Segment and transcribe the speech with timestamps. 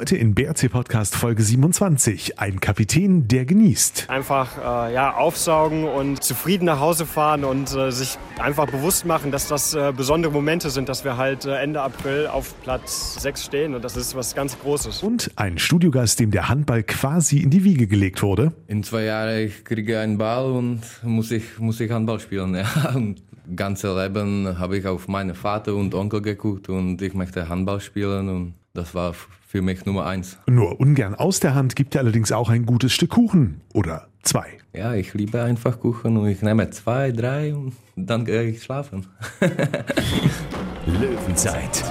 [0.00, 2.38] Heute in BRC Podcast Folge 27.
[2.38, 4.08] Ein Kapitän, der genießt.
[4.08, 9.30] Einfach äh, ja, aufsaugen und zufrieden nach Hause fahren und äh, sich einfach bewusst machen,
[9.30, 13.44] dass das äh, besondere Momente sind, dass wir halt äh, Ende April auf Platz 6
[13.44, 15.02] stehen und das ist was ganz Großes.
[15.02, 18.54] Und ein Studiogast, dem der Handball quasi in die Wiege gelegt wurde.
[18.68, 22.54] In zwei Jahren ich kriege einen Ball und muss ich, muss ich Handball spielen.
[22.60, 22.94] Ja.
[22.94, 23.22] Und
[23.54, 28.30] ganze Leben habe ich auf meinen Vater und Onkel geguckt und ich möchte Handball spielen
[28.30, 29.14] und das war
[29.50, 30.38] für mich Nummer eins.
[30.46, 33.62] Nur ungern aus der Hand gibt er allerdings auch ein gutes Stück Kuchen.
[33.74, 34.46] Oder zwei.
[34.72, 39.08] Ja, ich liebe einfach Kuchen und ich nehme zwei, drei und dann gehe ich schlafen.
[40.86, 41.84] Löwenzeit,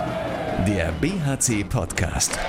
[0.65, 2.39] der BHC-Podcast.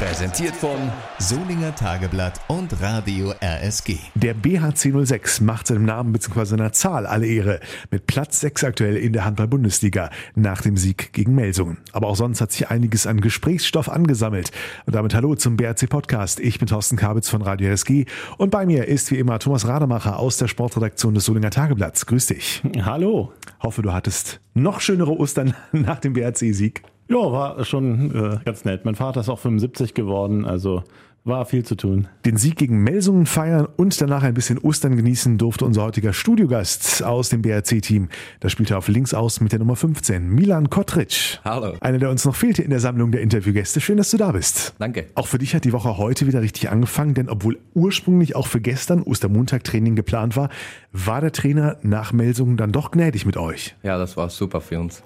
[0.00, 0.78] Präsentiert von
[1.18, 3.98] Solinger Tageblatt und Radio RSG.
[4.14, 6.46] Der BHC 06 macht seinem Namen bzw.
[6.46, 7.60] seiner Zahl alle Ehre.
[7.90, 11.76] Mit Platz 6 aktuell in der Handball-Bundesliga nach dem Sieg gegen Melsungen.
[11.92, 14.52] Aber auch sonst hat sich einiges an Gesprächsstoff angesammelt.
[14.86, 16.40] Und damit hallo zum BHC Podcast.
[16.40, 18.06] Ich bin Thorsten Kabitz von Radio RSG
[18.38, 22.06] und bei mir ist wie immer Thomas Rademacher aus der Sportredaktion des Solinger Tageblatts.
[22.06, 22.62] Grüß dich.
[22.80, 23.34] Hallo.
[23.62, 26.84] Hoffe, du hattest noch schönere Ostern nach dem BHC-Sieg.
[27.10, 28.84] Ja, war schon äh, ganz nett.
[28.84, 30.84] Mein Vater ist auch 75 geworden, also
[31.24, 32.08] war viel zu tun.
[32.24, 37.02] Den Sieg gegen Melsungen feiern und danach ein bisschen Ostern genießen durfte unser heutiger Studiogast
[37.02, 38.08] aus dem BRC-Team.
[38.40, 41.40] Da spielte er auf links aus mit der Nummer 15, Milan Kotric.
[41.44, 41.74] Hallo.
[41.80, 43.80] Einer, der uns noch fehlte in der Sammlung der Interviewgäste.
[43.80, 44.74] Schön, dass du da bist.
[44.78, 45.06] Danke.
[45.14, 48.60] Auch für dich hat die Woche heute wieder richtig angefangen, denn obwohl ursprünglich auch für
[48.60, 50.48] gestern Ostermontag-Training geplant war,
[50.92, 53.76] war der Trainer nach Melsungen dann doch gnädig mit euch.
[53.82, 55.02] Ja, das war super für uns.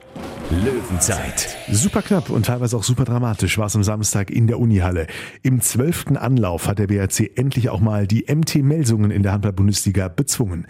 [0.51, 5.07] Löwenzeit, Super knapp und teilweise auch super dramatisch war es am Samstag in der Unihalle.
[5.42, 5.61] Im
[6.05, 10.66] zwölften Anlauf hat der BRC endlich auch mal die MT Melsungen in der Handball-Bundesliga bezwungen.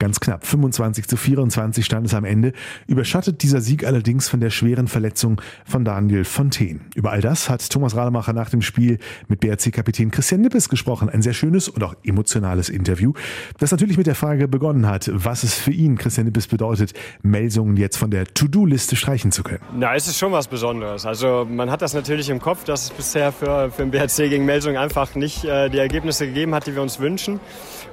[0.00, 2.52] Ganz knapp, 25 zu 24 stand es am Ende,
[2.88, 6.80] überschattet dieser Sieg allerdings von der schweren Verletzung von Daniel Fontaine.
[6.96, 11.08] Über all das hat Thomas Rademacher nach dem Spiel mit BRC-Kapitän Christian Nippes gesprochen.
[11.08, 13.12] Ein sehr schönes und auch emotionales Interview,
[13.58, 17.76] das natürlich mit der Frage begonnen hat, was es für ihn, Christian Nippes, bedeutet, Melsungen
[17.76, 19.60] jetzt von der To-Do-Liste streichen zu können.
[19.78, 21.06] Na, es ist schon was Besonderes.
[21.06, 24.44] Also man hat das natürlich im Kopf, dass es bisher für, für den BHC gegen
[24.44, 27.38] Melsung einfach nicht äh, die Ergebnisse gegeben hat, die wir uns wünschen.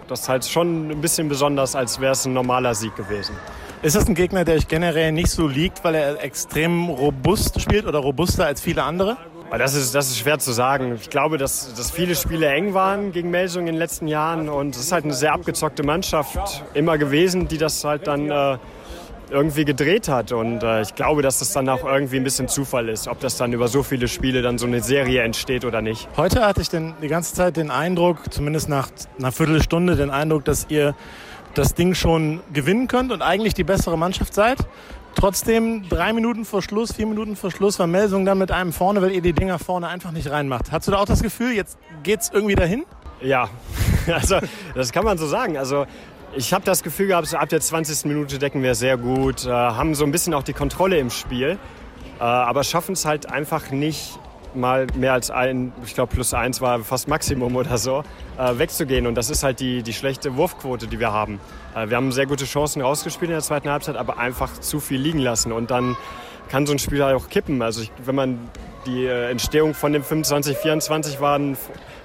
[0.07, 3.35] Das ist halt schon ein bisschen besonders, als wäre es ein normaler Sieg gewesen.
[3.81, 7.87] Ist das ein Gegner, der euch generell nicht so liegt, weil er extrem robust spielt
[7.87, 9.17] oder robuster als viele andere?
[9.49, 10.95] Aber das ist, das ist schwer zu sagen.
[10.95, 14.47] Ich glaube, dass, dass viele Spiele eng waren gegen Melsung in den letzten Jahren.
[14.47, 18.57] Und es ist halt eine sehr abgezockte Mannschaft immer gewesen, die das halt dann äh,
[19.31, 20.31] irgendwie gedreht hat.
[20.31, 23.35] Und äh, ich glaube, dass das dann auch irgendwie ein bisschen Zufall ist, ob das
[23.37, 26.07] dann über so viele Spiele dann so eine Serie entsteht oder nicht.
[26.15, 30.45] Heute hatte ich denn die ganze Zeit den Eindruck, zumindest nach einer Viertelstunde, den Eindruck,
[30.45, 30.95] dass ihr
[31.53, 34.57] das Ding schon gewinnen könnt und eigentlich die bessere Mannschaft seid.
[35.15, 39.01] Trotzdem, drei Minuten vor Schluss, vier Minuten vor Schluss war Melsung dann mit einem vorne,
[39.01, 40.71] weil ihr die Dinger vorne einfach nicht reinmacht.
[40.71, 42.85] Hast du da auch das Gefühl, jetzt geht's irgendwie dahin?
[43.21, 43.49] Ja,
[44.07, 44.39] also
[44.73, 45.57] das kann man so sagen.
[45.57, 45.85] Also
[46.35, 48.05] ich habe das Gefühl gehabt, so ab der 20.
[48.05, 51.59] Minute decken wir sehr gut, äh, haben so ein bisschen auch die Kontrolle im Spiel,
[52.19, 54.17] äh, aber schaffen es halt einfach nicht
[54.55, 58.03] mal mehr als ein, ich glaube plus eins war fast Maximum oder so,
[58.37, 59.07] äh, wegzugehen.
[59.07, 61.39] Und das ist halt die, die schlechte Wurfquote, die wir haben.
[61.75, 64.99] Äh, wir haben sehr gute Chancen rausgespielt in der zweiten Halbzeit, aber einfach zu viel
[64.99, 65.51] liegen lassen.
[65.51, 65.95] Und dann
[66.49, 67.61] kann so ein Spiel halt auch kippen.
[67.61, 68.39] Also ich, wenn man
[68.85, 71.57] die äh, Entstehung von dem 25-24 war ein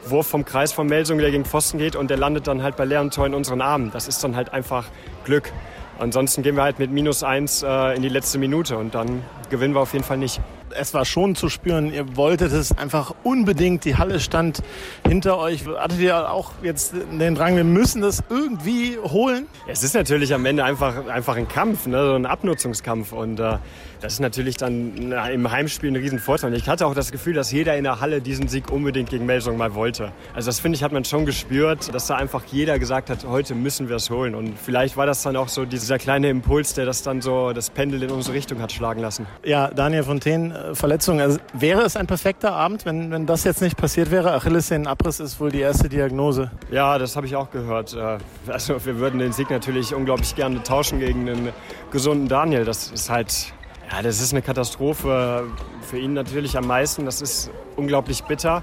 [0.06, 2.84] Wurf vom Kreis von Melsung, der gegen Pfosten geht und der landet dann halt bei
[2.84, 3.90] leeren Tor in unseren Armen.
[3.90, 4.86] Das ist dann halt einfach
[5.24, 5.52] Glück.
[5.98, 9.74] Ansonsten gehen wir halt mit minus eins äh, in die letzte Minute und dann gewinnen
[9.74, 10.40] wir auf jeden Fall nicht.
[10.78, 13.84] Es war schon zu spüren, ihr wolltet es einfach unbedingt.
[13.84, 14.62] Die Halle stand
[15.06, 15.66] hinter euch.
[15.66, 19.46] Hattet ihr auch jetzt den Drang, wir müssen das irgendwie holen?
[19.66, 22.06] Es ist natürlich am Ende einfach, einfach ein Kampf, ne?
[22.06, 23.12] so ein Abnutzungskampf.
[23.12, 23.58] Und äh,
[24.00, 26.52] das ist natürlich dann na, im Heimspiel ein Riesenvorteil.
[26.54, 29.56] Ich hatte auch das Gefühl, dass jeder in der Halle diesen Sieg unbedingt gegen Melsung
[29.56, 30.12] mal wollte.
[30.34, 33.54] Also das finde ich, hat man schon gespürt, dass da einfach jeder gesagt hat, heute
[33.54, 34.34] müssen wir es holen.
[34.34, 37.70] Und vielleicht war das dann auch so dieser kleine Impuls, der das dann so das
[37.70, 39.26] Pendel in unsere Richtung hat schlagen lassen.
[39.44, 41.20] Ja, Daniel Fontaine, Verletzung.
[41.20, 44.32] Also wäre es ein perfekter Abend, wenn, wenn das jetzt nicht passiert wäre?
[44.32, 46.50] Achillessehnenabriss ist wohl die erste Diagnose.
[46.70, 47.94] Ja, das habe ich auch gehört.
[47.94, 48.18] Äh,
[48.50, 51.48] Also wir würden den Sieg natürlich unglaublich gerne tauschen gegen einen
[51.90, 52.64] gesunden Daniel.
[52.64, 53.52] Das ist halt,
[53.90, 55.44] ja, das ist eine Katastrophe
[55.82, 57.04] für ihn natürlich am meisten.
[57.04, 58.62] Das ist unglaublich bitter.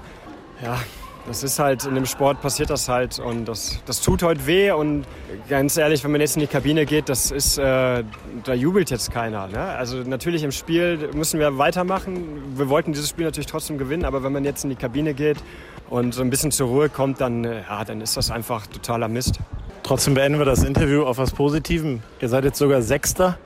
[0.62, 0.78] Ja,
[1.26, 4.70] das ist halt, in dem Sport passiert das halt und das, das tut heute weh
[4.72, 5.06] und
[5.48, 8.04] ganz ehrlich, wenn man jetzt in die Kabine geht, das ist, äh,
[8.44, 9.48] da jubelt jetzt keiner.
[9.48, 9.58] Ne?
[9.58, 12.56] Also natürlich im Spiel müssen wir weitermachen.
[12.56, 15.38] Wir wollten dieses Spiel natürlich trotzdem gewinnen, aber wenn man jetzt in die Kabine geht
[15.88, 19.08] und so ein bisschen zur Ruhe kommt, dann, äh, ja, dann ist das einfach totaler
[19.08, 19.38] Mist.
[19.82, 22.02] Trotzdem beenden wir das Interview auf was Positivem.
[22.20, 23.38] Ihr seid jetzt sogar Sechster.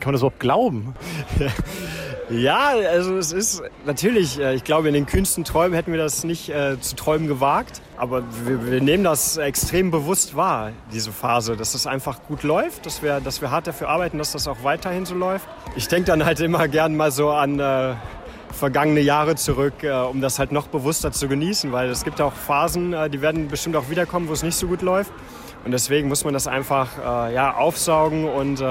[0.00, 0.94] Kann man das überhaupt glauben?
[2.30, 6.24] Ja, also es ist natürlich, äh, ich glaube, in den kühnsten Träumen hätten wir das
[6.24, 7.82] nicht äh, zu träumen gewagt.
[7.96, 12.86] Aber wir, wir, nehmen das extrem bewusst wahr, diese Phase, dass es einfach gut läuft,
[12.86, 15.46] dass wir, dass wir hart dafür arbeiten, dass das auch weiterhin so läuft.
[15.76, 17.94] Ich denke dann halt immer gern mal so an äh,
[18.52, 22.32] vergangene Jahre zurück, äh, um das halt noch bewusster zu genießen, weil es gibt auch
[22.32, 25.12] Phasen, äh, die werden bestimmt auch wiederkommen, wo es nicht so gut läuft.
[25.64, 28.62] Und deswegen muss man das einfach äh, ja, aufsaugen und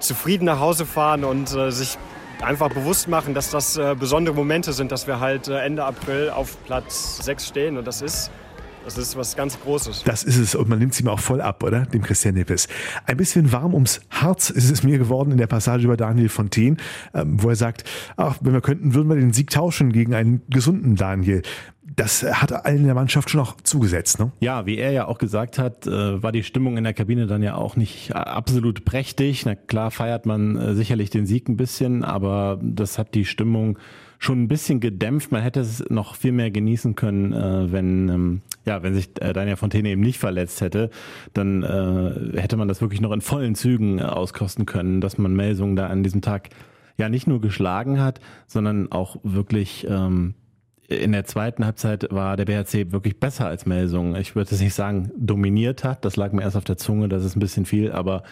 [0.00, 1.98] zufrieden nach Hause fahren und sich
[2.42, 6.30] einfach bewusst machen, dass das äh, besondere Momente sind, dass wir halt äh, Ende April
[6.30, 7.76] auf Platz 6 stehen.
[7.76, 8.30] Und das ist
[8.84, 10.04] das ist was ganz Großes.
[10.04, 11.84] Das ist es und man nimmt es ihm auch voll ab, oder?
[11.84, 12.68] Dem Christian Nippes.
[13.04, 16.78] Ein bisschen warm ums Herz ist es mir geworden in der Passage über Daniel Fontaine,
[17.12, 17.84] ähm, wo er sagt,
[18.16, 21.42] ach, wenn wir könnten, würden wir den Sieg tauschen gegen einen gesunden Daniel
[21.98, 24.20] das hat allen in der Mannschaft schon auch zugesetzt.
[24.20, 24.30] Ne?
[24.38, 27.42] Ja, wie er ja auch gesagt hat, äh, war die Stimmung in der Kabine dann
[27.42, 29.44] ja auch nicht absolut prächtig.
[29.44, 33.80] Na klar feiert man äh, sicherlich den Sieg ein bisschen, aber das hat die Stimmung
[34.20, 35.32] schon ein bisschen gedämpft.
[35.32, 39.56] Man hätte es noch viel mehr genießen können, äh, wenn ähm, ja, wenn sich Daniel
[39.56, 40.90] Fontaine eben nicht verletzt hätte,
[41.32, 41.62] dann
[42.34, 46.02] hätte man das wirklich noch in vollen Zügen auskosten können, dass man Melsungen da an
[46.02, 46.50] diesem Tag
[46.98, 50.34] ja nicht nur geschlagen hat, sondern auch wirklich ähm,
[50.88, 54.16] in der zweiten Halbzeit war der BHC wirklich besser als Melsungen.
[54.16, 56.04] Ich würde es nicht sagen, dominiert hat.
[56.04, 58.22] Das lag mir erst auf der Zunge, das ist ein bisschen viel, aber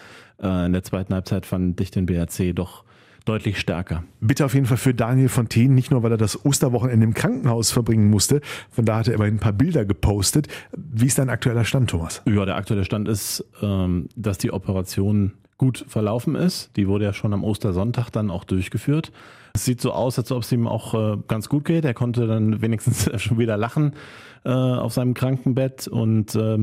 [0.41, 2.83] äh, in der zweiten Halbzeit fand ich den BHC doch
[3.25, 4.03] deutlich stärker.
[4.21, 7.71] Bitte auf jeden Fall für Daniel Fontaine, nicht nur weil er das Osterwochenende im Krankenhaus
[7.71, 10.47] verbringen musste, von da hat er immerhin ein paar Bilder gepostet.
[10.75, 12.23] Wie ist dein aktueller Stand, Thomas?
[12.25, 16.75] Ja, der aktuelle Stand ist, ähm, dass die Operation gut verlaufen ist.
[16.75, 19.11] Die wurde ja schon am Ostersonntag dann auch durchgeführt.
[19.57, 21.83] Es sieht so aus, als ob es ihm auch äh, ganz gut geht.
[21.83, 23.93] Er konnte dann wenigstens schon wieder lachen
[24.45, 26.59] äh, auf seinem Krankenbett und äh,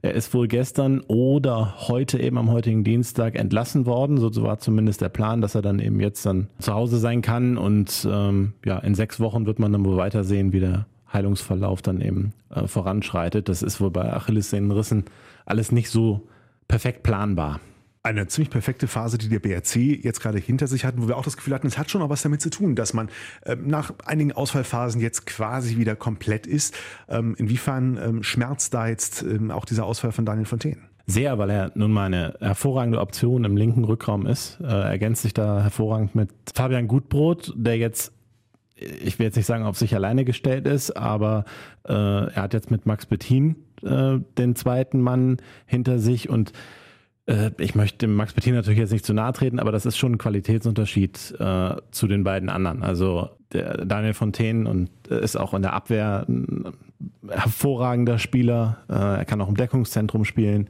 [0.00, 4.18] er ist wohl gestern oder heute eben am heutigen Dienstag entlassen worden.
[4.18, 7.58] So war zumindest der Plan, dass er dann eben jetzt dann zu Hause sein kann
[7.58, 12.00] und ähm, ja, in sechs Wochen wird man dann wohl weitersehen, wie der Heilungsverlauf dann
[12.00, 13.48] eben äh, voranschreitet.
[13.48, 15.06] Das ist wohl bei Achillessehnenrissen
[15.46, 16.28] alles nicht so
[16.68, 17.58] perfekt planbar
[18.06, 21.24] eine ziemlich perfekte Phase, die der BRC jetzt gerade hinter sich hat, wo wir auch
[21.24, 23.08] das Gefühl hatten, es hat schon auch was damit zu tun, dass man
[23.42, 26.74] äh, nach einigen Ausfallphasen jetzt quasi wieder komplett ist.
[27.08, 30.78] Ähm, inwiefern ähm, schmerzt da jetzt ähm, auch dieser Ausfall von Daniel Fontaine?
[31.08, 34.58] Sehr, weil er nun mal eine hervorragende Option im linken Rückraum ist.
[34.60, 38.12] Äh, ergänzt sich da hervorragend mit Fabian Gutbrot, der jetzt
[38.78, 41.46] ich will jetzt nicht sagen, auf sich alleine gestellt ist, aber
[41.88, 46.52] äh, er hat jetzt mit Max Bettin äh, den zweiten Mann hinter sich und
[47.26, 50.12] äh, ich möchte Max Bettin natürlich jetzt nicht zu nahe treten, aber das ist schon
[50.12, 52.82] ein Qualitätsunterschied äh, zu den beiden anderen.
[52.82, 56.72] Also der Daniel Fontaine und äh, ist auch in der Abwehr ein
[57.28, 58.78] hervorragender Spieler.
[58.88, 60.68] Äh, er kann auch im Deckungszentrum spielen.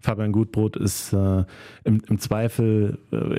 [0.00, 1.46] Fabian Gutbrot ist im,
[1.84, 2.98] im, Zweifel,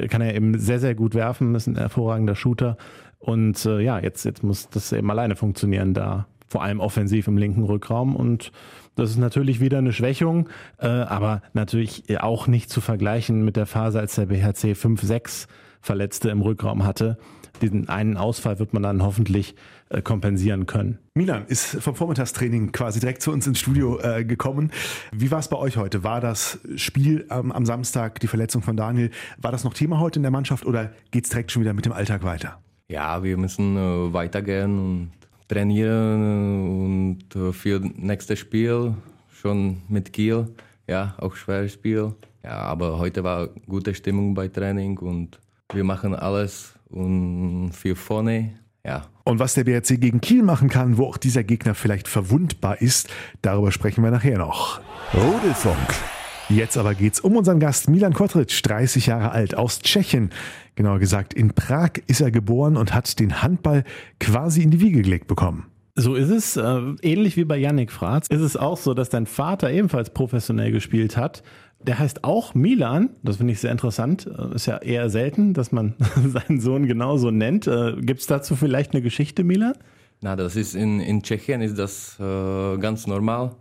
[0.10, 2.78] kann er eben sehr, sehr gut werfen, ist ein hervorragender Shooter.
[3.20, 7.66] Und ja, jetzt, jetzt muss das eben alleine funktionieren, da vor allem offensiv im linken
[7.66, 8.16] Rückraum.
[8.16, 8.52] Und
[8.96, 10.50] das ist natürlich wieder eine Schwächung,
[10.80, 15.48] äh, aber natürlich auch nicht zu vergleichen mit der Phase, als der BHC 5-6
[15.82, 17.18] Verletzte im Rückraum hatte.
[17.62, 19.56] Diesen einen Ausfall wird man dann hoffentlich
[19.90, 21.00] äh, kompensieren können.
[21.14, 24.72] Milan ist vom Vormittagstraining quasi direkt zu uns ins Studio äh, gekommen.
[25.12, 26.04] Wie war es bei euch heute?
[26.04, 30.20] War das Spiel ähm, am Samstag, die Verletzung von Daniel, war das noch Thema heute
[30.20, 32.60] in der Mannschaft oder geht es direkt schon wieder mit dem Alltag weiter?
[32.88, 35.12] Ja, wir müssen äh, weitergehen und
[35.48, 38.96] trainieren und für nächstes Spiel
[39.32, 40.48] schon mit Kiel.
[40.88, 42.14] Ja, auch schweres Spiel.
[42.44, 45.40] Ja, aber heute war gute Stimmung bei Training und
[45.74, 48.60] wir machen alles und für vorne.
[48.84, 49.08] Ja.
[49.24, 53.10] Und was der BRC gegen Kiel machen kann, wo auch dieser Gegner vielleicht verwundbar ist,
[53.42, 54.80] darüber sprechen wir nachher noch.
[55.14, 56.15] Rudelfunk.
[56.50, 60.30] Jetzt aber geht's um unseren Gast Milan Kotric, 30 Jahre alt, aus Tschechien.
[60.76, 63.84] Genauer gesagt, in Prag ist er geboren und hat den Handball
[64.20, 65.66] quasi in die Wiege gelegt bekommen.
[65.96, 66.56] So ist es.
[66.56, 70.72] Äh, ähnlich wie bei Yannick Fratz ist es auch so, dass dein Vater ebenfalls professionell
[70.72, 71.42] gespielt hat.
[71.82, 73.10] Der heißt auch Milan.
[73.24, 74.28] Das finde ich sehr interessant.
[74.28, 75.96] Äh, ist ja eher selten, dass man
[76.28, 77.66] seinen Sohn genauso nennt.
[77.66, 79.74] Äh, Gibt es dazu vielleicht eine Geschichte, Milan?
[80.22, 83.56] Na, das ist in, in Tschechien ist das äh, ganz normal.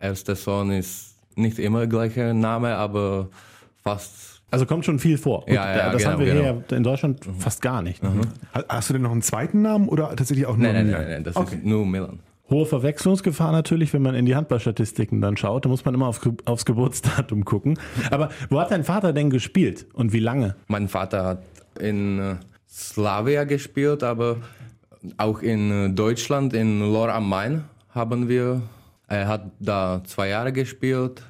[0.00, 3.28] Erster Sohn ist nicht immer gleicher Name, aber
[3.82, 4.42] fast.
[4.50, 5.40] Also kommt schon viel vor.
[5.40, 6.62] Gut, ja, ja, das genau, haben wir genau.
[6.68, 7.40] hier in Deutschland mhm.
[7.40, 8.02] fast gar nicht.
[8.02, 8.20] Mhm.
[8.68, 11.00] Hast du denn noch einen zweiten Namen oder tatsächlich auch nur nein, Milan?
[11.00, 11.56] Nein, nein, das okay.
[11.56, 12.20] ist nur Milan.
[12.50, 15.64] Hohe Verwechslungsgefahr natürlich, wenn man in die Handballstatistiken dann schaut.
[15.64, 17.78] Da muss man immer auf, aufs Geburtsdatum gucken.
[18.10, 20.54] Aber wo hat dein Vater denn gespielt und wie lange?
[20.68, 21.42] Mein Vater hat
[21.80, 22.36] in äh,
[22.68, 24.36] Slavia gespielt, aber
[25.16, 28.62] auch in äh, Deutschland, in Lohr am Main haben wir
[29.08, 31.22] er hat da zwei Jahre gespielt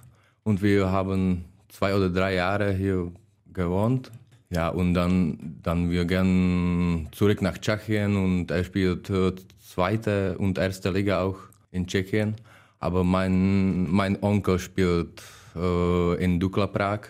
[0.43, 3.12] und wir haben zwei oder drei Jahre hier
[3.52, 4.11] gewohnt.
[4.50, 10.59] Ja, und dann, dann wir gehen zurück nach Tschechien und er spielt äh, zweite und
[10.59, 11.38] erste Liga auch
[11.73, 12.37] in Tschechien.
[12.78, 15.23] Aber mein, mein Onkel spielt
[15.57, 17.00] äh, in Dukla Prag.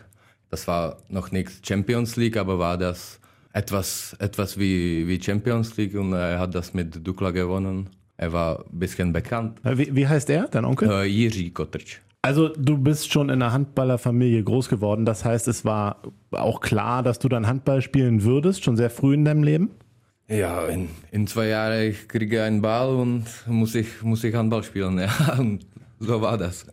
[0.48, 3.20] Das war noch nicht Champions League, aber war das
[3.52, 7.90] etwas, etwas wie, wie Champions League und er hat das mit Dukla gewonnen.
[8.16, 9.60] Er war ein bisschen bekannt.
[9.64, 10.88] Äh, Wie, wie heißt er, dein Onkel?
[10.88, 12.00] Äh, Jiří Kotrč.
[12.22, 15.04] Also du bist schon in einer Handballerfamilie groß geworden.
[15.04, 15.98] Das heißt, es war
[16.30, 19.70] auch klar, dass du dann Handball spielen würdest, schon sehr früh in deinem Leben?
[20.28, 24.62] Ja, in, in zwei Jahren ich kriege einen Ball und muss ich, muss ich Handball
[24.62, 24.98] spielen.
[25.28, 25.66] Ja, und
[25.98, 26.64] so war das.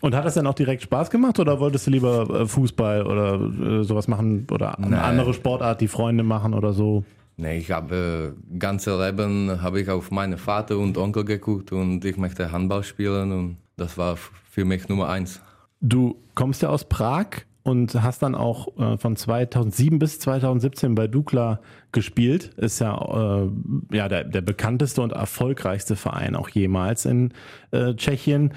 [0.00, 3.80] Und hat das dann auch direkt Spaß gemacht oder wolltest du lieber äh, Fußball oder
[3.80, 5.00] äh, sowas machen oder eine Nein.
[5.00, 7.04] andere Sportart, die Freunde machen oder so?
[7.36, 12.04] Nee, ich habe äh, ganze Leben habe ich auf meinen Vater und Onkel geguckt und
[12.04, 15.40] ich möchte Handball spielen und das war für mich Nummer eins.
[15.80, 17.26] Du kommst ja aus Prag
[17.64, 21.60] und hast dann auch äh, von 2007 bis 2017 bei Dukla
[21.92, 22.52] gespielt.
[22.56, 23.50] Ist ja, äh,
[23.90, 27.32] ja der, der bekannteste und erfolgreichste Verein auch jemals in
[27.72, 28.52] äh, Tschechien.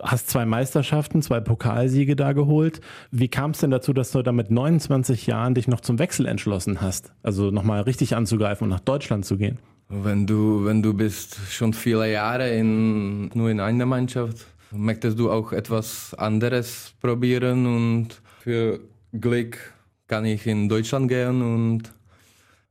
[0.00, 2.80] Hast zwei Meisterschaften, zwei Pokalsiege da geholt.
[3.10, 6.26] Wie kam es denn dazu, dass du da mit 29 Jahren dich noch zum Wechsel
[6.26, 7.12] entschlossen hast?
[7.22, 9.58] Also nochmal richtig anzugreifen und nach Deutschland zu gehen?
[9.88, 15.30] Wenn du, wenn du bist schon viele Jahre in, nur in einer Mannschaft, möchtest du
[15.30, 18.08] auch etwas anderes probieren und
[18.40, 18.80] für
[19.12, 19.58] Glück
[20.06, 21.92] kann ich in Deutschland gehen und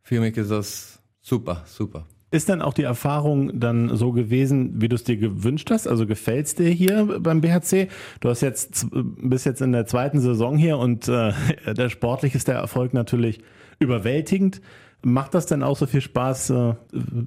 [0.02, 2.06] für mich ist das super, super.
[2.34, 5.86] Ist denn auch die Erfahrung dann so gewesen, wie du es dir gewünscht hast?
[5.86, 7.90] Also gefällt es dir hier beim BHC?
[8.22, 11.34] Du hast jetzt bist jetzt in der zweiten Saison hier und äh,
[11.74, 13.42] der sportlich ist der Erfolg natürlich
[13.80, 14.62] überwältigend.
[15.04, 16.74] Macht das denn auch so viel Spaß, äh,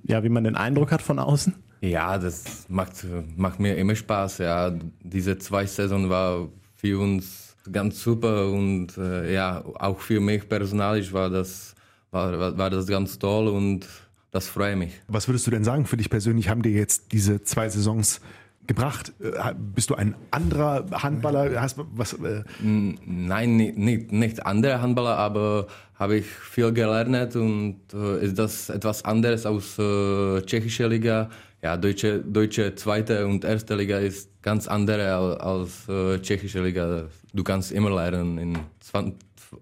[0.04, 1.54] ja, wie man den Eindruck hat von außen?
[1.82, 3.04] Ja, das macht,
[3.36, 4.38] macht mir immer Spaß.
[4.38, 10.48] Ja, diese zwei Saison war für uns ganz super und äh, ja, auch für mich
[10.48, 11.74] persönlich war das,
[12.10, 13.86] war, war das ganz toll und
[14.34, 14.92] das freut mich.
[15.08, 16.48] Was würdest du denn sagen für dich persönlich?
[16.48, 18.20] Haben dir jetzt diese zwei Saisons
[18.66, 19.12] gebracht?
[19.20, 21.60] Äh, Bist du ein anderer Handballer?
[21.60, 22.14] Hast was?
[22.14, 28.38] Äh, Nein, nicht, nicht, nicht andere Handballer, aber habe ich viel gelernt und äh, ist
[28.38, 31.30] das etwas anderes aus äh, tschechischer Liga.
[31.62, 37.04] Ja, deutsche, deutsche zweite und erste Liga ist ganz andere al- als äh, tschechische Liga.
[37.32, 38.36] Du kannst immer lernen.
[38.38, 39.14] In 20,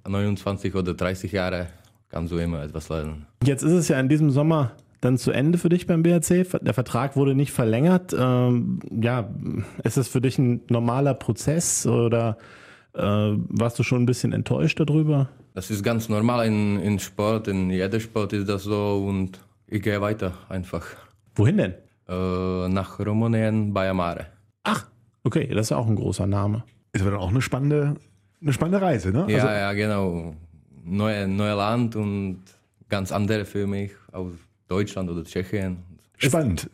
[0.09, 1.67] 29 oder 30 Jahren
[2.13, 3.27] kannst du immer etwas lernen.
[3.45, 6.45] Jetzt ist es ja in diesem Sommer dann zu Ende für dich beim BHC.
[6.61, 8.15] Der Vertrag wurde nicht verlängert.
[8.17, 9.29] Ähm, ja,
[9.83, 12.39] ist es für dich ein normaler Prozess oder
[12.95, 15.29] äh, warst du schon ein bisschen enttäuscht darüber?
[15.55, 19.83] Das ist ganz normal in, in Sport, in jedem Sport ist das so und ich
[19.83, 20.87] gehe weiter einfach.
[21.35, 21.75] Wohin denn?
[22.09, 24.27] Äh, nach Rumänien bei Amare.
[24.65, 24.87] Ach,
[25.25, 26.63] okay, das ist ja auch ein großer Name.
[26.93, 27.95] ist aber dann auch eine spannende,
[28.41, 29.25] eine spannende Reise, ne?
[29.29, 30.35] Ja, Also, ja, genau.
[30.85, 32.43] Neue, neue Land und
[32.89, 34.33] ganz andere für mich aus
[34.69, 35.79] Deutschland oder Tschechien.
[36.19, 36.69] spannend.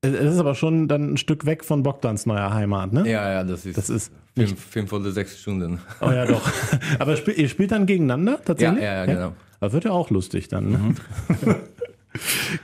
[0.00, 3.08] Es es ist aber schon dann ein Stück weg von Bogdans neuer Heimat, ne?
[3.10, 5.80] Ja, ja, das ist, Das ist fünf, fünf oder sechs Stunden.
[6.00, 6.48] Oh ja, doch.
[7.00, 8.80] aber spiel, ihr spielt dann gegeneinander tatsächlich?
[8.82, 9.32] Ja, ja, ja, genau.
[9.60, 10.70] Das wird ja auch lustig dann.
[10.70, 10.94] Ne?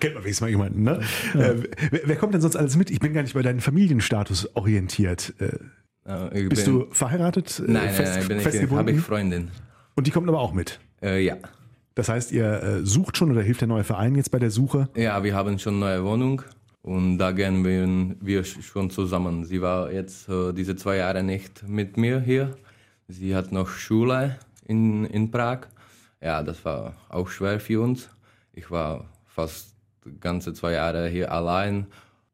[0.00, 1.00] Kennt man wenigstens mal jemanden, ne?
[1.34, 1.54] Äh,
[1.90, 2.90] wer, wer kommt denn sonst alles mit?
[2.90, 5.34] Ich bin gar nicht bei deinem Familienstatus orientiert.
[5.38, 7.58] Äh, ich bist bin, du verheiratet?
[7.60, 8.78] äh, Nein, nein, nein, bin ich, festgebunden?
[8.78, 9.48] habe ich Freundin.
[9.96, 10.80] Und die kommt aber auch mit.
[11.02, 11.36] Äh, ja.
[11.94, 14.88] Das heißt, ihr äh, sucht schon oder hilft der neue Verein jetzt bei der Suche?
[14.96, 16.42] ja, wir haben schon eine neue Wohnung
[16.82, 19.44] und da gehen wir, wir schon zusammen.
[19.44, 22.56] Sie war jetzt äh, diese zwei Jahre nicht mit mir hier.
[23.08, 25.68] Sie hat noch Schule in, in Prag.
[26.20, 28.08] Ja, das war auch schwer für uns.
[28.52, 29.74] Ich war fast
[30.20, 31.74] ganze zwei Jahre hier allein.
[31.74, 31.86] Ein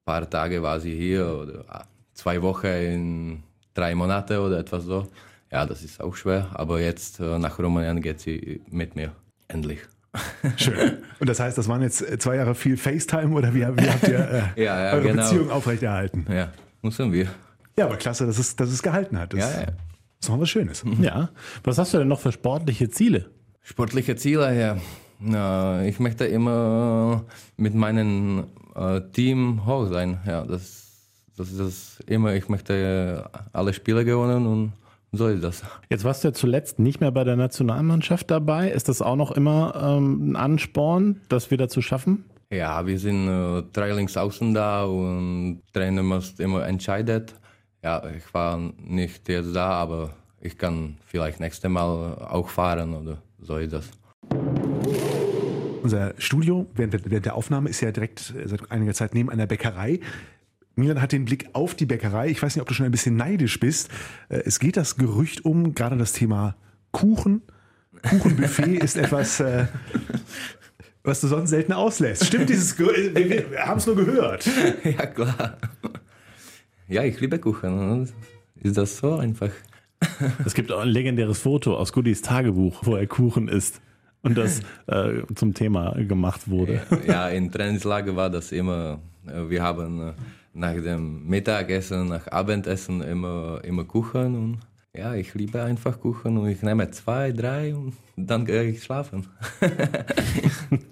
[0.05, 3.43] paar Tage war sie hier oder ah, zwei Wochen in
[3.75, 5.07] drei Monate oder etwas so.
[5.51, 6.51] Ja, das ist auch schwer.
[6.55, 9.13] Aber jetzt äh, nach Rumänien geht sie mit mir.
[9.49, 9.81] Endlich.
[10.57, 10.99] Schön.
[11.19, 14.09] Und das heißt, das waren jetzt äh, zwei Jahre viel FaceTime oder wie, wie habt
[14.09, 15.23] ihr äh, Ja, ja, eure genau.
[15.23, 16.27] Beziehung aufrechterhalten?
[16.31, 16.53] Ja,
[16.83, 17.29] müssen wir.
[17.77, 19.33] Ja, aber klasse, dass es, dass es gehalten hat.
[19.33, 19.67] Das, Ja, ja.
[19.67, 19.75] das
[20.23, 20.85] ist noch was Schönes.
[21.01, 21.31] Ja.
[21.65, 23.31] Was hast du denn noch für sportliche Ziele?
[23.63, 24.77] Sportliche Ziele, ja.
[25.21, 27.25] Na, ich möchte immer
[27.57, 30.19] mit meinem äh, Team hoch sein.
[30.27, 32.35] Ja, das, das ist das immer.
[32.35, 34.73] Ich möchte alle Spiele gewinnen und
[35.13, 35.63] so ist das.
[35.89, 38.71] Jetzt warst du ja zuletzt nicht mehr bei der Nationalmannschaft dabei.
[38.71, 42.25] Ist das auch noch immer ähm, ein Ansporn, das wieder zu schaffen?
[42.53, 47.27] Ja, wir sind äh, drei links außen da und Trainer muss immer entscheiden.
[47.83, 53.19] Ja, ich war nicht jetzt da, aber ich kann vielleicht nächstes Mal auch fahren oder
[53.41, 53.91] so ist das.
[55.83, 59.31] Unser Studio während der, während der Aufnahme ist ja direkt äh, seit einiger Zeit neben
[59.31, 60.01] einer Bäckerei.
[60.81, 62.29] Milan hat den Blick auf die Bäckerei.
[62.29, 63.89] Ich weiß nicht, ob du schon ein bisschen neidisch bist.
[64.29, 66.57] Äh, Es geht das Gerücht um, gerade das Thema
[66.91, 67.43] Kuchen.
[68.03, 69.67] Kuchenbuffet ist etwas, äh,
[71.05, 72.27] was du sonst selten auslässt.
[72.27, 74.49] Stimmt dieses, Ge wir, wir haben es nur gehört.
[74.85, 75.57] Ja, klar.
[76.89, 78.09] Ja, ich liebe Kuchen.
[78.57, 79.51] Ist das so einfach?
[80.45, 83.81] Es gibt auch ein legendäres Foto aus Goodies Tagebuch, wo er Kuchen isst
[84.23, 86.81] und das äh, zum Thema gemacht wurde.
[87.07, 90.13] Ja, in Trainingslager war das immer, äh, wir haben äh,
[90.53, 94.59] nach dem Mittagessen, nach Abendessen immer, immer Kuchen und
[94.97, 99.27] ja, ich liebe einfach Kuchen und ich nehme zwei, drei und dann gehe ich schlafen.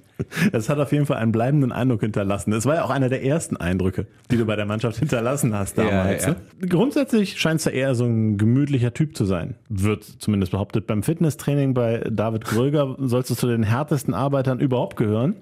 [0.52, 2.52] Es hat auf jeden Fall einen bleibenden Eindruck hinterlassen.
[2.52, 5.78] Es war ja auch einer der ersten Eindrücke, die du bei der Mannschaft hinterlassen hast
[5.78, 6.24] damals.
[6.24, 6.36] Ja, ja.
[6.60, 6.68] Ne?
[6.68, 9.54] Grundsätzlich scheinst du eher so ein gemütlicher Typ zu sein.
[9.68, 10.86] Wird zumindest behauptet.
[10.86, 15.36] Beim Fitnesstraining bei David Gröger sollst du zu den härtesten Arbeitern überhaupt gehören.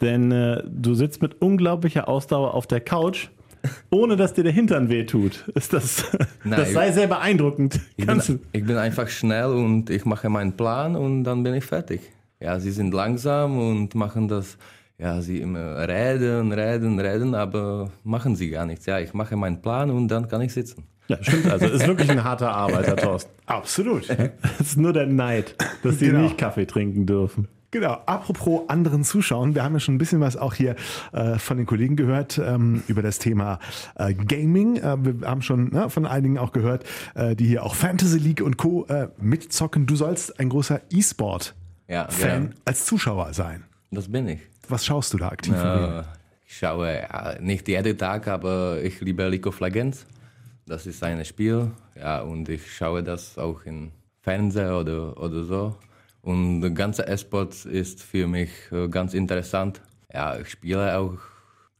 [0.00, 3.28] Denn äh, du sitzt mit unglaublicher Ausdauer auf der Couch,
[3.90, 5.48] ohne dass dir der Hintern wehtut.
[5.54, 6.04] Ist das,
[6.44, 7.80] Nein, das sei sehr beeindruckend.
[7.96, 11.64] Ich bin, ich bin einfach schnell und ich mache meinen Plan und dann bin ich
[11.64, 12.00] fertig.
[12.40, 14.56] Ja, sie sind langsam und machen das,
[14.98, 18.86] ja, sie immer reden, reden, reden, aber machen sie gar nichts.
[18.86, 20.84] Ja, ich mache meinen Plan und dann kann ich sitzen.
[21.08, 21.50] Ja, stimmt.
[21.50, 23.32] Also ist wirklich ein harter Arbeiter, Thorsten.
[23.46, 24.08] Absolut.
[24.08, 26.20] Es ist nur der Neid, dass die Genau.
[26.20, 27.48] nicht Kaffee trinken dürfen.
[27.72, 30.74] Genau, apropos anderen Zuschauen, wir haben ja schon ein bisschen was auch hier
[31.12, 33.60] äh, von den Kollegen gehört ähm, über das Thema
[33.94, 34.76] äh, Gaming.
[34.76, 36.84] Äh, wir haben schon ne, von einigen auch gehört,
[37.14, 38.86] äh, die hier auch Fantasy League und Co.
[38.86, 39.86] Äh, mitzocken.
[39.86, 41.54] Du sollst ein großer E-Sport-Fan
[41.88, 42.50] Ja, genau.
[42.64, 43.62] als Zuschauer sein.
[43.92, 44.40] Das bin ich.
[44.68, 45.54] Was schaust du da aktiv?
[45.54, 46.00] Äh,
[46.46, 50.06] ich schaue ja, nicht jeden Tag, aber ich liebe League of Legends.
[50.66, 55.76] Das ist ein Spiel, ja, und ich schaue das auch im Fernsehen oder, oder so.
[56.22, 59.80] Und der ganze E-Sport ist für mich äh, ganz interessant.
[60.12, 61.18] Ja, ich spiele auch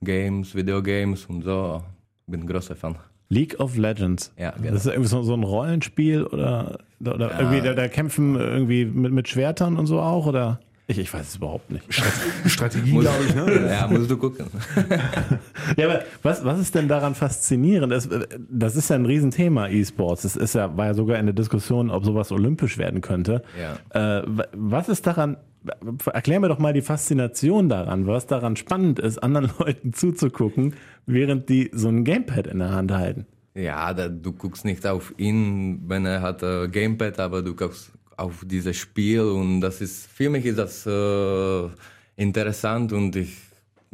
[0.02, 1.82] Games, Videogames und so.
[2.26, 2.96] Bin ein großer Fan.
[3.28, 4.32] League of Legends.
[4.38, 4.72] Ja, genau.
[4.72, 9.12] Das ist irgendwie so, so ein Rollenspiel oder, oder irgendwie, da, da kämpfen irgendwie mit,
[9.12, 10.58] mit Schwertern und so auch oder?
[10.90, 11.84] Ich, ich weiß es überhaupt nicht.
[12.46, 13.34] Strategie, glaube ich.
[13.34, 13.68] Ne?
[13.70, 14.46] Ja, musst du gucken.
[15.76, 17.92] Ja, aber was, was ist denn daran faszinierend?
[17.92, 18.08] Das,
[18.50, 20.22] das ist ja ein Riesenthema, E-Sports.
[20.22, 23.42] Das ist ja, war ja sogar in der Diskussion, ob sowas olympisch werden könnte.
[23.94, 24.18] Ja.
[24.18, 25.36] Äh, wa- was ist daran,
[26.12, 30.74] erklär mir doch mal die Faszination daran, was daran spannend ist, anderen Leuten zuzugucken,
[31.06, 33.26] während die so ein Gamepad in der Hand halten.
[33.54, 37.92] Ja, da, du guckst nicht auf ihn, wenn er hat äh, Gamepad, aber du guckst
[38.20, 41.68] auf dieses Spiel und das ist für mich ist das äh,
[42.16, 43.36] interessant und ich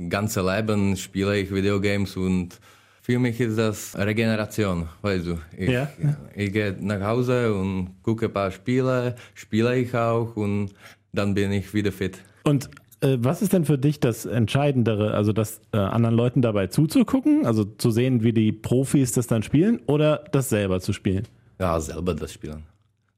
[0.09, 2.59] ganze Leben spiele ich Videogames und
[3.03, 5.39] für mich ist das Regeneration, weißt du.
[5.57, 5.89] Ich, Ja.
[6.35, 10.71] ich gehe nach Hause und gucke ein paar Spiele, spiele ich auch und
[11.12, 12.19] dann bin ich wieder fit.
[12.43, 12.69] Und
[13.01, 17.47] äh, was ist denn für dich das Entscheidendere, also das äh, anderen Leuten dabei zuzugucken,
[17.47, 21.29] also zu sehen, wie die Profis das dann spielen oder das selber zu spielen?
[21.61, 22.65] Ja, selber das Spielen.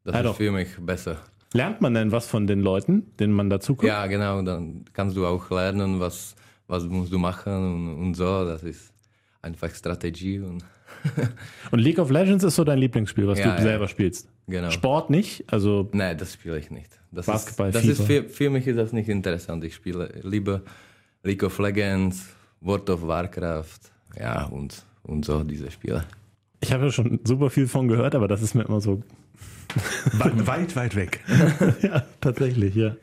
[0.04, 0.36] Das Ja, ist doch.
[0.36, 1.16] für mich besser.
[1.54, 3.88] Lernt man denn was von den Leuten, denen man dazu guckt?
[3.88, 6.34] Ja, genau, dann kannst du auch lernen, was,
[6.66, 8.44] was musst du machen und, und so.
[8.44, 8.92] Das ist
[9.42, 10.64] einfach Strategie und
[11.70, 13.62] Und League of Legends ist so dein Lieblingsspiel, was Ja, du ja.
[13.62, 14.28] selber spielst.
[14.48, 14.70] genau.
[14.70, 16.90] Sport nicht, also Nein, das spiele ich nicht.
[17.12, 17.92] Das Basketball, ist, das FIFA.
[18.02, 19.62] ist für, für mich ist das nicht interessant.
[19.64, 20.62] Ich spiele lieber
[21.22, 22.26] League of Legends,
[22.60, 23.78] World of Warcraft,
[24.18, 26.04] ja und, und so diese Spiele.
[26.60, 29.02] ich habe ja schon super viel von gehört, aber das ist mir immer so,
[30.12, 31.20] Weit, weit, weg.
[31.82, 32.96] ja, tatsächlich, ja.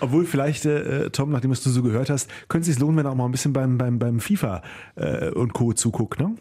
[0.00, 3.06] Obwohl vielleicht, äh, Tom, nachdem es du so gehört hast, könnte es sich lohnen, wenn
[3.06, 4.62] er auch mal ein bisschen beim, beim, beim FIFA
[4.94, 5.72] äh, und Co.
[5.72, 6.34] zuguckt, ne?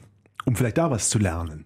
[0.46, 1.66] um vielleicht da was zu lernen.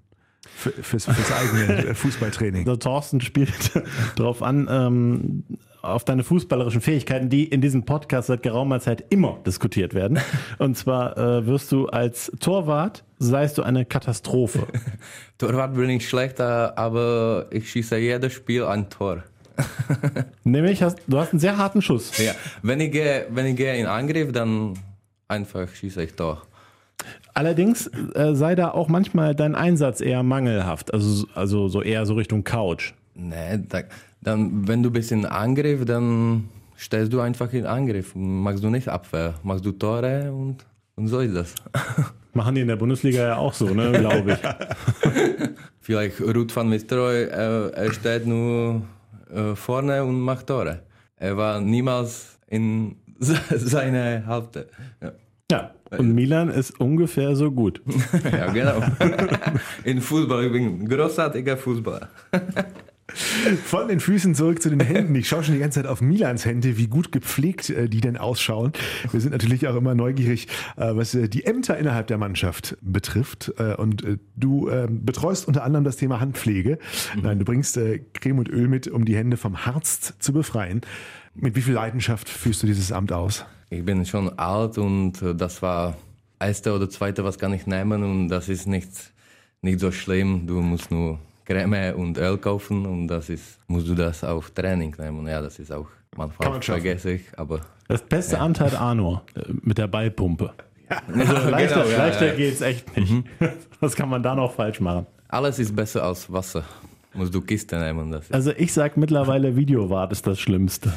[0.56, 2.66] Für, fürs, fürs eigene äh, Fußballtraining.
[2.66, 3.72] So, Thorsten spielt
[4.16, 5.44] darauf an, ähm,
[5.82, 10.20] auf deine fußballerischen Fähigkeiten, die in diesem Podcast seit geraumer Zeit immer diskutiert werden.
[10.58, 14.68] Und zwar äh, wirst du als Torwart, seist du eine Katastrophe.
[15.38, 19.24] Torwart bin ich schlechter, aber ich schieße jedes Spiel ein Tor.
[20.44, 22.18] Nämlich, hast, du hast einen sehr harten Schuss.
[22.18, 24.76] Ja, wenn ich gehe, wenn ich gehe in Angriff, dann
[25.28, 26.44] einfach schieße ich Tor.
[27.34, 32.16] Allerdings äh, sei da auch manchmal dein Einsatz eher mangelhaft, also, also so eher so
[32.16, 32.94] Richtung Couch.
[33.14, 33.82] Nee, da,
[34.22, 38.14] dann, wenn du bist in Angriff, dann stellst du einfach in Angriff.
[38.16, 41.56] Machst du nicht Abwehr, machst du Tore und, und so ist das.
[42.38, 44.40] Machen die in der Bundesliga ja auch so, ne, glaube ich.
[45.82, 48.84] Vielleicht Ruth van Nistelrooy, er, er steht nur
[49.34, 50.84] äh, vorne und macht Tore.
[51.16, 54.68] Er war niemals in se- seiner Hälfte.
[55.02, 55.12] Ja.
[55.50, 57.82] Ja, und Milan ist ungefähr so gut.
[58.32, 58.84] ja, genau.
[59.86, 62.10] in Fußball, ich bin großartiger Fußballer.
[63.66, 65.16] Von den Füßen zurück zu den Händen.
[65.16, 68.18] Ich schaue schon die ganze Zeit auf Milans Hände, wie gut gepflegt äh, die denn
[68.18, 68.74] ausschauen.
[69.12, 73.54] Wir sind natürlich auch immer neugierig, äh, was äh, die Ämter innerhalb der Mannschaft betrifft.
[73.58, 76.80] Äh, und äh, du ähm, betreust unter anderem das Thema Handpflege.
[77.16, 77.22] Mhm.
[77.22, 80.82] Nein, du bringst äh, Creme und Öl mit, um die Hände vom Harz zu befreien.
[81.36, 83.46] Mit wie viel Leidenschaft führst du dieses Amt aus?
[83.70, 85.98] Ich bin schon alt und das war
[86.40, 88.90] erste oder zweite, was kann ich nehmen und das ist nicht,
[89.62, 90.48] nicht so schlimm.
[90.48, 94.94] Du musst nur Creme und Öl kaufen und das ist, musst du das auf Training
[95.00, 95.26] nehmen.
[95.28, 97.62] Ja, das ist auch manchmal vergesse ich, aber.
[97.88, 98.42] Das beste ja.
[98.42, 100.54] Amt hat Arno äh, mit der Ballpumpe.
[100.90, 101.02] Ja.
[101.18, 103.12] Also leichter, genau, leichter ja, geht's echt nicht.
[103.12, 103.24] Mhm.
[103.80, 105.06] Was kann man da noch falsch machen?
[105.30, 106.64] Alles ist besser als Wasser.
[107.14, 108.12] Musst du Kiste nehmen.
[108.12, 110.94] Das also ich sag mittlerweile Videowart ist das Schlimmste.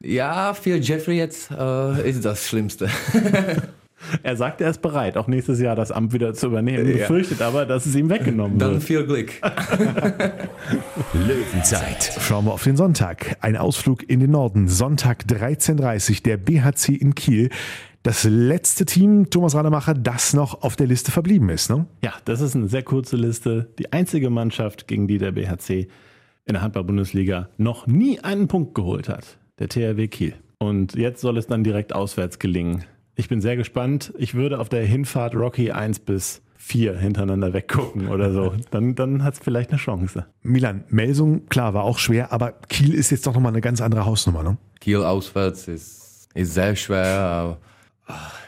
[0.00, 2.88] Ja, für Jeffrey jetzt äh, ist das Schlimmste.
[4.22, 6.86] Er sagt, er ist bereit, auch nächstes Jahr das Amt wieder zu übernehmen.
[6.86, 6.94] Ja.
[6.98, 8.80] Befürchtet aber, dass es ihm weggenommen Dann wird.
[8.80, 9.32] Dann viel Glück.
[11.14, 12.18] Löwenzeit.
[12.20, 13.36] Schauen wir auf den Sonntag.
[13.40, 14.68] Ein Ausflug in den Norden.
[14.68, 17.50] Sonntag 13.30 Uhr, der BHC in Kiel.
[18.02, 21.86] Das letzte Team, Thomas Rademacher, das noch auf der Liste verblieben ist, ne?
[22.02, 23.70] Ja, das ist eine sehr kurze Liste.
[23.78, 25.86] Die einzige Mannschaft, gegen die der BHC
[26.44, 29.38] in der Handball-Bundesliga noch nie einen Punkt geholt hat.
[29.60, 30.34] Der THW Kiel.
[30.58, 32.84] Und jetzt soll es dann direkt auswärts gelingen.
[33.14, 34.12] Ich bin sehr gespannt.
[34.16, 38.54] Ich würde auf der Hinfahrt Rocky 1 bis 4 hintereinander weggucken oder so.
[38.70, 40.26] Dann, dann hat es vielleicht eine Chance.
[40.42, 44.06] Milan, Melsung, klar, war auch schwer, aber Kiel ist jetzt doch nochmal eine ganz andere
[44.06, 44.56] Hausnummer, ne?
[44.80, 47.58] Kiel auswärts ist, ist sehr schwer.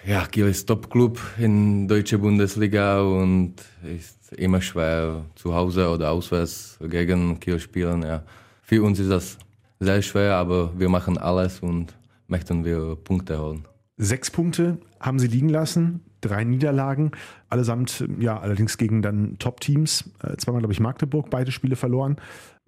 [0.07, 6.79] Ja, Kiel ist Top-Club in deutscher Bundesliga und ist immer schwer zu Hause oder auswärts
[6.81, 8.03] gegen Kiel spielen.
[8.03, 8.23] Ja.
[8.63, 9.39] Für uns ist das
[9.81, 11.95] sehr schwer, aber wir machen alles und
[12.29, 13.65] möchten wir Punkte holen.
[13.97, 17.13] Sechs Punkte haben sie liegen lassen, drei Niederlagen,
[17.49, 20.11] allesamt ja allerdings gegen dann Top-Teams.
[20.23, 22.17] Äh, zweimal, glaube ich, Magdeburg, beide Spiele verloren.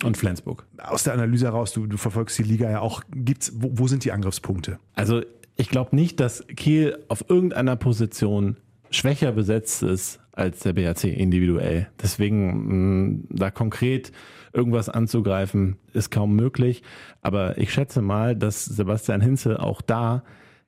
[0.05, 0.67] Und Flensburg.
[0.79, 3.03] Aus der Analyse heraus, du, du verfolgst die Liga ja auch.
[3.11, 4.79] Gibt's, wo, wo sind die Angriffspunkte?
[4.95, 5.23] Also
[5.57, 8.57] ich glaube nicht, dass Kiel auf irgendeiner Position
[8.91, 11.89] schwächer besetzt ist als der BRC individuell.
[12.01, 14.12] Deswegen mh, da konkret
[14.53, 16.83] irgendwas anzugreifen, ist kaum möglich.
[17.23, 20.23] Aber ich schätze mal, dass Sebastian Hinze auch da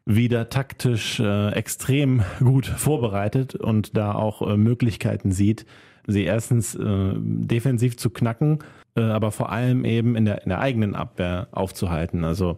[0.08, 5.66] wieder taktisch äh, extrem gut vorbereitet und da auch äh, Möglichkeiten sieht,
[6.06, 8.60] sie erstens äh, defensiv zu knacken,
[8.96, 12.24] äh, aber vor allem eben in der, in der eigenen Abwehr aufzuhalten.
[12.24, 12.56] Also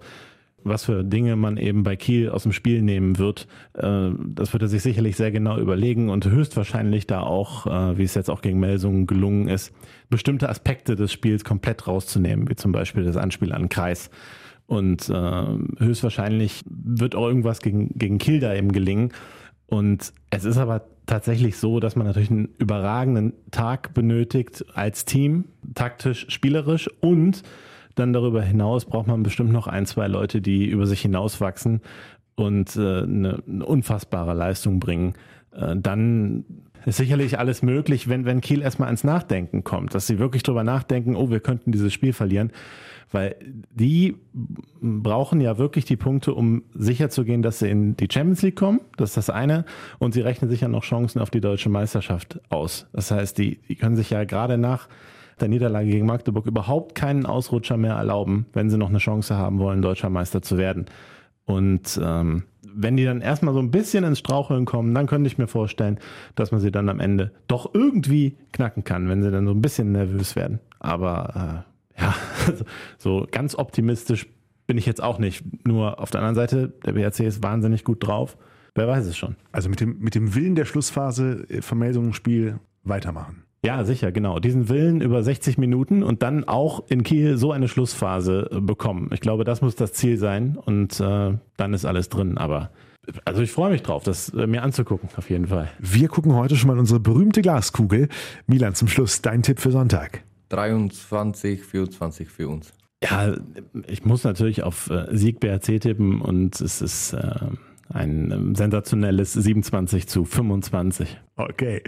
[0.62, 4.62] was für Dinge man eben bei Kiel aus dem Spiel nehmen wird, äh, das wird
[4.62, 8.42] er sich sicherlich sehr genau überlegen und höchstwahrscheinlich da auch, äh, wie es jetzt auch
[8.42, 9.74] gegen Melsungen gelungen ist,
[10.08, 14.08] bestimmte Aspekte des Spiels komplett rauszunehmen, wie zum Beispiel das Anspiel an Kreis
[14.70, 19.12] und äh, höchstwahrscheinlich wird auch irgendwas gegen, gegen Kilda eben gelingen.
[19.66, 25.46] Und es ist aber tatsächlich so, dass man natürlich einen überragenden Tag benötigt als Team,
[25.74, 27.42] taktisch, spielerisch und
[27.96, 31.80] dann darüber hinaus braucht man bestimmt noch ein, zwei Leute, die über sich hinauswachsen
[32.36, 35.14] und äh, eine, eine unfassbare Leistung bringen.
[35.52, 36.44] Äh, dann
[36.86, 40.62] ist sicherlich alles möglich, wenn, wenn Kiel erstmal ans Nachdenken kommt, dass sie wirklich drüber
[40.62, 42.52] nachdenken, oh, wir könnten dieses Spiel verlieren.
[43.12, 43.36] Weil
[43.70, 44.16] die
[44.80, 48.80] brauchen ja wirklich die Punkte, um sicherzugehen, dass sie in die Champions League kommen.
[48.96, 49.64] Das ist das eine.
[49.98, 52.86] Und sie rechnen sich ja noch Chancen auf die deutsche Meisterschaft aus.
[52.92, 54.88] Das heißt, die, die können sich ja gerade nach
[55.40, 59.58] der Niederlage gegen Magdeburg überhaupt keinen Ausrutscher mehr erlauben, wenn sie noch eine Chance haben
[59.58, 60.86] wollen, deutscher Meister zu werden.
[61.46, 65.38] Und ähm, wenn die dann erstmal so ein bisschen ins Straucheln kommen, dann könnte ich
[65.38, 65.98] mir vorstellen,
[66.36, 69.62] dass man sie dann am Ende doch irgendwie knacken kann, wenn sie dann so ein
[69.62, 70.60] bisschen nervös werden.
[70.78, 71.69] Aber äh,
[72.00, 72.14] ja,
[72.98, 74.26] so ganz optimistisch
[74.66, 75.44] bin ich jetzt auch nicht.
[75.66, 78.36] Nur auf der anderen Seite, der BRC ist wahnsinnig gut drauf.
[78.74, 79.36] Wer weiß es schon.
[79.52, 83.42] Also mit dem, mit dem Willen der Schlussphase, äh, Vermeldungsspiel weitermachen.
[83.64, 84.38] Ja, sicher, genau.
[84.38, 89.10] Diesen Willen über 60 Minuten und dann auch in Kiel so eine Schlussphase äh, bekommen.
[89.12, 92.38] Ich glaube, das muss das Ziel sein und äh, dann ist alles drin.
[92.38, 92.70] Aber
[93.24, 95.68] also ich freue mich drauf, das äh, mir anzugucken, auf jeden Fall.
[95.78, 98.08] Wir gucken heute schon mal unsere berühmte Glaskugel.
[98.46, 100.22] Milan, zum Schluss dein Tipp für Sonntag.
[100.50, 102.72] 23, 24 für uns.
[103.02, 103.34] Ja,
[103.86, 107.46] ich muss natürlich auf äh, Sieg BRC tippen und es ist äh,
[107.92, 111.18] ein ähm, sensationelles 27 zu 25.
[111.36, 111.82] Okay.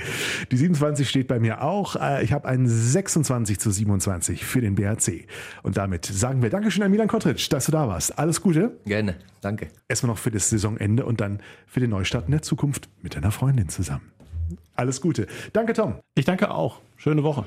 [0.50, 1.96] Die 27 steht bei mir auch.
[1.96, 5.26] Äh, ich habe ein 26 zu 27 für den BRC.
[5.62, 8.18] Und damit sagen wir Dankeschön an Milan Kotric, dass du da warst.
[8.18, 8.78] Alles Gute.
[8.84, 9.16] Gerne.
[9.42, 9.68] Danke.
[9.88, 13.30] Erstmal noch für das Saisonende und dann für den Neustart in der Zukunft mit deiner
[13.30, 14.10] Freundin zusammen.
[14.74, 15.26] Alles Gute.
[15.52, 15.96] Danke, Tom.
[16.14, 16.80] Ich danke auch.
[16.96, 17.46] Schöne Woche.